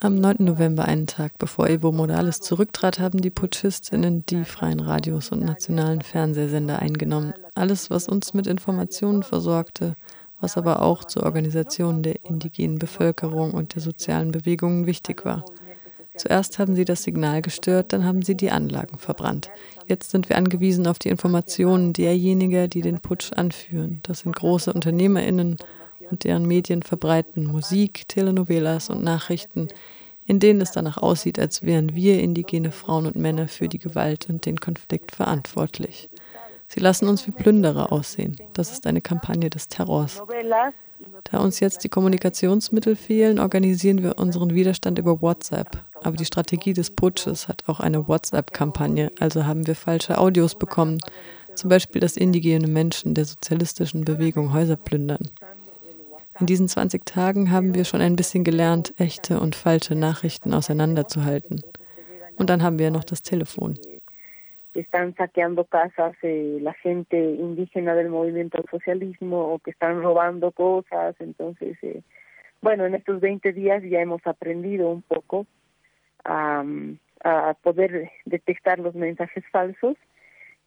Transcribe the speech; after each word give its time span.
Am 0.00 0.14
9. 0.20 0.36
November, 0.40 0.84
einen 0.84 1.06
Tag 1.06 1.38
bevor 1.38 1.68
Evo 1.68 1.92
Morales 1.92 2.40
zurücktrat, 2.40 2.98
haben 2.98 3.20
die 3.20 3.30
Putschistinnen 3.30 4.26
die 4.26 4.44
freien 4.44 4.80
Radios 4.80 5.30
und 5.30 5.44
nationalen 5.44 6.00
Fernsehsender 6.00 6.80
eingenommen. 6.80 7.34
Alles, 7.54 7.88
was 7.90 8.08
uns 8.08 8.34
mit 8.34 8.48
Informationen 8.48 9.22
versorgte, 9.22 9.94
was 10.40 10.56
aber 10.56 10.82
auch 10.82 11.04
zur 11.04 11.22
Organisation 11.22 12.02
der 12.02 12.24
indigenen 12.24 12.80
Bevölkerung 12.80 13.52
und 13.52 13.76
der 13.76 13.82
sozialen 13.82 14.32
Bewegungen 14.32 14.86
wichtig 14.86 15.24
war. 15.24 15.44
Zuerst 16.16 16.58
haben 16.58 16.74
sie 16.74 16.84
das 16.84 17.04
Signal 17.04 17.42
gestört, 17.42 17.92
dann 17.92 18.04
haben 18.04 18.22
sie 18.22 18.36
die 18.36 18.50
Anlagen 18.50 18.98
verbrannt. 18.98 19.50
Jetzt 19.86 20.10
sind 20.10 20.28
wir 20.28 20.36
angewiesen 20.36 20.88
auf 20.88 20.98
die 20.98 21.10
Informationen 21.10 21.92
derjenigen, 21.92 22.68
die 22.68 22.80
den 22.80 22.98
Putsch 22.98 23.32
anführen. 23.32 24.00
Das 24.02 24.20
sind 24.20 24.34
große 24.34 24.72
UnternehmerInnen 24.72 25.58
und 26.10 26.24
deren 26.24 26.46
Medien 26.46 26.82
verbreiten 26.82 27.46
Musik, 27.46 28.08
Telenovelas 28.08 28.90
und 28.90 29.02
Nachrichten, 29.02 29.68
in 30.26 30.40
denen 30.40 30.60
es 30.60 30.72
danach 30.72 30.98
aussieht, 30.98 31.38
als 31.38 31.62
wären 31.62 31.94
wir 31.94 32.20
indigene 32.20 32.70
Frauen 32.70 33.06
und 33.06 33.16
Männer 33.16 33.48
für 33.48 33.68
die 33.68 33.78
Gewalt 33.78 34.28
und 34.28 34.44
den 34.44 34.60
Konflikt 34.60 35.12
verantwortlich. 35.12 36.10
Sie 36.68 36.80
lassen 36.80 37.08
uns 37.08 37.26
wie 37.26 37.30
Plünderer 37.30 37.90
aussehen. 37.92 38.36
Das 38.52 38.70
ist 38.70 38.86
eine 38.86 39.00
Kampagne 39.00 39.48
des 39.48 39.68
Terrors. 39.68 40.22
Da 41.24 41.38
uns 41.38 41.60
jetzt 41.60 41.84
die 41.84 41.88
Kommunikationsmittel 41.88 42.94
fehlen, 42.96 43.38
organisieren 43.38 44.02
wir 44.02 44.18
unseren 44.18 44.54
Widerstand 44.54 44.98
über 44.98 45.22
WhatsApp. 45.22 45.84
Aber 46.02 46.16
die 46.16 46.24
Strategie 46.24 46.74
des 46.74 46.90
Putsches 46.90 47.48
hat 47.48 47.64
auch 47.66 47.80
eine 47.80 48.06
WhatsApp-Kampagne, 48.06 49.10
also 49.18 49.46
haben 49.46 49.66
wir 49.66 49.74
falsche 49.74 50.18
Audios 50.18 50.54
bekommen, 50.54 50.98
zum 51.54 51.70
Beispiel, 51.70 52.00
dass 52.00 52.16
indigene 52.16 52.68
Menschen 52.68 53.14
der 53.14 53.24
sozialistischen 53.24 54.04
Bewegung 54.04 54.52
Häuser 54.52 54.76
plündern. 54.76 55.30
In 56.40 56.46
diesen 56.46 56.68
20 56.68 57.04
Tagen 57.04 57.50
haben 57.50 57.74
wir 57.74 57.84
schon 57.84 58.00
ein 58.00 58.16
bisschen 58.16 58.44
gelernt, 58.44 58.94
echte 58.98 59.40
und 59.40 59.56
falsche 59.56 59.94
Nachrichten 59.94 60.54
auseinanderzuhalten. 60.54 61.62
Und 62.36 62.50
dann 62.50 62.62
haben 62.62 62.78
wir 62.78 62.90
noch 62.90 63.04
das 63.04 63.22
Telefon. 63.22 63.78
están 64.80 65.14
saqueando 65.16 65.64
casas 65.64 66.14
eh, 66.22 66.58
la 66.60 66.72
gente 66.74 67.16
indígena 67.16 67.94
del 67.94 68.10
movimiento 68.10 68.58
al 68.58 68.66
socialismo 68.70 69.54
o 69.54 69.58
que 69.58 69.70
están 69.70 70.02
robando 70.02 70.52
cosas. 70.52 71.16
Entonces, 71.18 71.76
eh, 71.82 72.02
20 72.62 73.52
días 73.52 73.82
ya 73.84 74.00
hemos 74.00 74.24
aprendido 74.26 74.90
un 74.90 75.02
poco 75.02 75.46
a, 76.24 76.64
a 77.24 77.54
poder 77.62 78.10
detectar 78.24 78.78
los 78.78 78.94
mensajes 78.94 79.44
falsos. 79.50 79.96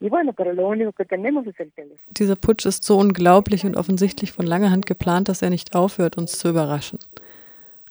Y 0.00 0.08
bueno, 0.08 0.32
pero 0.32 0.52
lo 0.52 0.68
único 0.68 0.92
que 0.92 1.04
tenemos 1.04 1.46
es 1.46 1.58
el 1.58 1.72
teléfono. 1.72 2.00
Dieser 2.10 2.36
Putsch 2.36 2.66
ist 2.66 2.84
so 2.84 2.98
unglaublich 2.98 3.64
und 3.64 3.76
offensichtlich 3.76 4.32
von 4.32 4.46
langer 4.46 4.70
Hand 4.70 4.86
geplant, 4.86 5.28
dass 5.28 5.42
er 5.42 5.50
nicht 5.50 5.74
aufhört, 5.74 6.16
uns 6.16 6.38
zu 6.38 6.48
überraschen. 6.48 7.00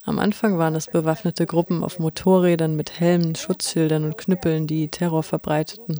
Am 0.03 0.19
Anfang 0.19 0.57
waren 0.57 0.75
es 0.75 0.87
bewaffnete 0.87 1.45
Gruppen 1.45 1.83
auf 1.83 1.99
Motorrädern 1.99 2.77
mit 2.77 2.97
Helmen, 3.01 3.35
Schutzschildern 3.35 4.05
und 4.05 4.17
Knüppeln, 4.17 4.65
die 4.65 4.87
Terror 4.87 5.21
verbreiteten. 5.21 5.99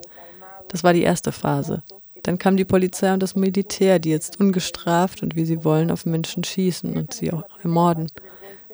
Das 0.69 0.85
war 0.85 0.93
die 0.93 1.01
erste 1.01 1.33
Phase. 1.33 1.83
Dann 2.23 2.37
kam 2.37 2.55
die 2.55 2.63
Polizei 2.63 3.13
und 3.13 3.21
das 3.21 3.35
Militär, 3.35 3.99
die 3.99 4.09
jetzt 4.09 4.39
ungestraft 4.39 5.23
und 5.23 5.35
wie 5.35 5.43
sie 5.43 5.65
wollen 5.65 5.91
auf 5.91 6.05
Menschen 6.05 6.45
schießen 6.45 6.95
und 6.95 7.13
sie 7.13 7.33
auch 7.33 7.43
ermorden. 7.63 8.07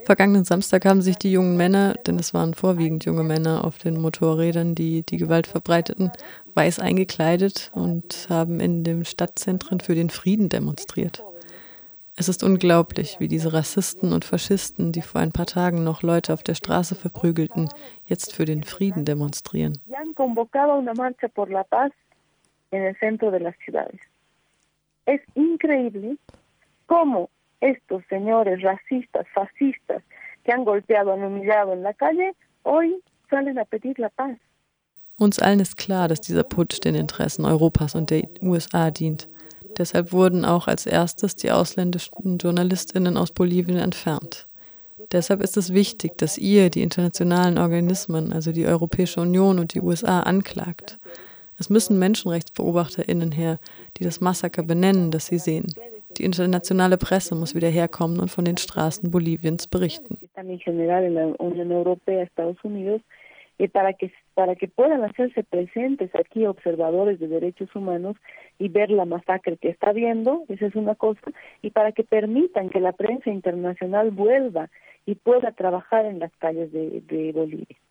Vergangenen 0.05 0.43
Samstag 0.43 0.85
haben 0.85 1.01
sich 1.01 1.17
die 1.17 1.31
jungen 1.31 1.55
Männer, 1.55 1.93
denn 2.05 2.19
es 2.19 2.33
waren 2.33 2.53
vorwiegend 2.53 3.05
junge 3.05 3.23
Männer 3.23 3.63
auf 3.63 3.77
den 3.77 3.99
Motorrädern, 4.01 4.75
die 4.75 5.03
die 5.03 5.17
Gewalt 5.17 5.47
verbreiteten, 5.47 6.11
weiß 6.55 6.79
eingekleidet 6.79 7.71
und 7.73 8.27
haben 8.29 8.59
in 8.59 8.83
den 8.83 9.05
Stadtzentren 9.05 9.79
für 9.79 9.95
den 9.95 10.09
Frieden 10.09 10.49
demonstriert. 10.49 11.23
Es 12.15 12.29
ist 12.29 12.43
unglaublich, 12.43 13.15
wie 13.19 13.27
diese 13.27 13.53
Rassisten 13.53 14.13
und 14.13 14.25
Faschisten, 14.25 14.91
die 14.91 15.01
vor 15.01 15.21
ein 15.21 15.31
paar 15.31 15.47
Tagen 15.47 15.83
noch 15.83 16.03
Leute 16.03 16.33
auf 16.33 16.43
der 16.43 16.53
Straße 16.53 16.95
verprügelten, 16.95 17.69
jetzt 18.05 18.33
für 18.33 18.45
den 18.45 18.63
Frieden 18.63 19.05
demonstrieren. 19.05 19.79
Es 25.05 25.19
increíble 25.35 26.17
cómo 26.87 27.29
estos 27.63 28.03
señores 28.09 28.61
racistas, 28.61 29.25
fascistas, 29.33 30.03
que 30.43 30.51
han 30.51 30.65
golpeado, 30.65 31.13
han 31.13 31.23
humillado 31.23 31.73
en 31.73 31.83
la 31.83 31.93
calle, 31.93 32.33
hoy 32.63 33.01
salen 33.29 33.57
a 33.57 33.65
pedir 33.65 33.97
la 33.99 34.09
paz. 34.09 34.37
Uns 35.17 35.39
allen 35.39 35.59
ist 35.59 35.77
klar, 35.77 36.07
dass 36.07 36.21
dieser 36.21 36.43
Putsch 36.43 36.83
den 36.83 36.95
Interessen 36.95 37.45
Europas 37.45 37.95
und 37.95 38.09
der 38.09 38.23
USA 38.41 38.91
dient. 38.91 39.29
Deshalb 39.77 40.11
wurden 40.11 40.43
auch 40.43 40.67
als 40.67 40.85
erstes 40.85 41.35
die 41.35 41.51
ausländischen 41.51 42.37
Journalistinnen 42.37 43.15
aus 43.17 43.31
Bolivien 43.31 43.77
entfernt. 43.77 44.47
Deshalb 45.11 45.41
ist 45.41 45.57
es 45.57 45.73
wichtig, 45.73 46.17
dass 46.17 46.37
ihr 46.37 46.69
die 46.69 46.81
internationalen 46.81 47.57
Organismen, 47.57 48.33
also 48.33 48.51
die 48.51 48.65
Europäische 48.65 49.21
Union 49.21 49.59
und 49.59 49.73
die 49.73 49.81
USA, 49.81 50.21
anklagt. 50.21 50.99
Es 51.59 51.69
müssen 51.69 51.99
Menschenrechtsbeobachterinnen 51.99 53.31
her, 53.31 53.59
die 53.97 54.03
das 54.03 54.19
Massaker 54.19 54.63
benennen, 54.63 55.11
das 55.11 55.27
sie 55.27 55.37
sehen. 55.37 55.73
Die 56.17 56.23
internationale 56.23 56.97
Presse 56.97 57.35
muss 57.35 57.55
wieder 57.55 57.69
herkommen 57.69 58.19
und 58.19 58.29
von 58.29 58.45
den 58.45 58.57
Straßen 58.57 59.11
Boliviens 59.11 59.67
berichten. 59.67 60.17
y 63.59 63.67
para 63.67 63.93
que 63.93 64.67
puedan 64.67 65.03
hacerse 65.03 65.43
presentes 65.43 66.13
aquí 66.15 66.45
observadores 66.45 67.19
de 67.19 67.27
derechos 67.27 67.73
humanos 67.75 68.17
y 68.59 68.67
ver 68.69 68.89
la 68.89 69.05
masacre 69.05 69.57
que 69.57 69.69
está 69.69 69.93
viendo, 69.93 70.43
esa 70.49 70.65
es 70.65 70.75
una 70.75 70.95
cosa, 70.95 71.31
y 71.61 71.69
para 71.69 71.91
que 71.91 72.03
permitan 72.03 72.69
que 72.69 72.79
la 72.79 72.93
prensa 72.93 73.29
internacional 73.29 74.11
vuelva 74.11 74.69
y 75.05 75.15
pueda 75.15 75.51
trabajar 75.51 76.05
en 76.05 76.19
las 76.19 76.31
calles 76.37 76.71
de 76.71 77.31
Bolivia. 77.33 77.77